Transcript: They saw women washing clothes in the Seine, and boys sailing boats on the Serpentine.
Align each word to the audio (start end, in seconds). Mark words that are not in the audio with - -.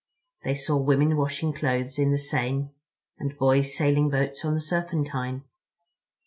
They 0.43 0.55
saw 0.55 0.77
women 0.81 1.15
washing 1.15 1.53
clothes 1.53 1.99
in 1.99 2.09
the 2.09 2.17
Seine, 2.17 2.71
and 3.19 3.37
boys 3.37 3.77
sailing 3.77 4.09
boats 4.09 4.43
on 4.43 4.55
the 4.55 4.59
Serpentine. 4.59 5.43